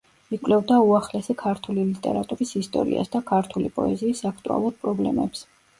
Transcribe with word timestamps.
იკვლევდა 0.35 0.77
უახლესი 0.85 1.35
ქართული 1.41 1.85
ლიტერატურის 1.91 2.57
ისტორიას 2.63 3.15
და 3.19 3.25
ქართული 3.31 3.73
პოეზიის 3.79 4.29
აქტუალურ 4.33 4.81
პრობლემებს. 4.85 5.51